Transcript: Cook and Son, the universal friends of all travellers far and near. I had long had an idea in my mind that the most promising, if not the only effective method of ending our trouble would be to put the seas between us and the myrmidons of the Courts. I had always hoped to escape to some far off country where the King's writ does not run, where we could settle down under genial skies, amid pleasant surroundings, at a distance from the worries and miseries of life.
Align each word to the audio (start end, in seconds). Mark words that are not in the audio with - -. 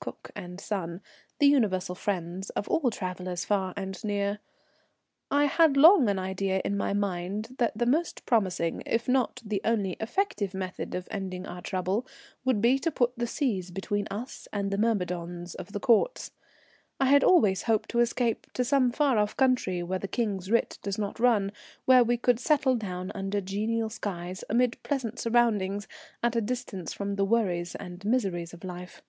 Cook 0.00 0.30
and 0.36 0.60
Son, 0.60 1.00
the 1.40 1.48
universal 1.48 1.96
friends 1.96 2.50
of 2.50 2.68
all 2.68 2.88
travellers 2.88 3.44
far 3.44 3.74
and 3.76 4.04
near. 4.04 4.38
I 5.28 5.46
had 5.46 5.76
long 5.76 6.02
had 6.06 6.10
an 6.10 6.18
idea 6.20 6.62
in 6.64 6.76
my 6.76 6.92
mind 6.92 7.56
that 7.58 7.76
the 7.76 7.84
most 7.84 8.24
promising, 8.24 8.84
if 8.86 9.08
not 9.08 9.42
the 9.44 9.60
only 9.64 9.94
effective 9.98 10.54
method 10.54 10.94
of 10.94 11.08
ending 11.10 11.48
our 11.48 11.60
trouble 11.60 12.06
would 12.44 12.60
be 12.62 12.78
to 12.78 12.92
put 12.92 13.18
the 13.18 13.26
seas 13.26 13.72
between 13.72 14.06
us 14.08 14.46
and 14.52 14.70
the 14.70 14.78
myrmidons 14.78 15.56
of 15.56 15.72
the 15.72 15.80
Courts. 15.80 16.30
I 17.00 17.06
had 17.06 17.24
always 17.24 17.62
hoped 17.62 17.88
to 17.90 17.98
escape 17.98 18.46
to 18.52 18.64
some 18.64 18.92
far 18.92 19.18
off 19.18 19.36
country 19.36 19.82
where 19.82 19.98
the 19.98 20.06
King's 20.06 20.48
writ 20.48 20.78
does 20.80 20.96
not 20.98 21.18
run, 21.18 21.50
where 21.86 22.04
we 22.04 22.18
could 22.18 22.38
settle 22.38 22.76
down 22.76 23.10
under 23.16 23.40
genial 23.40 23.88
skies, 23.90 24.44
amid 24.48 24.80
pleasant 24.84 25.18
surroundings, 25.18 25.88
at 26.22 26.36
a 26.36 26.40
distance 26.40 26.92
from 26.92 27.16
the 27.16 27.24
worries 27.24 27.74
and 27.74 28.04
miseries 28.04 28.54
of 28.54 28.62
life. 28.62 29.02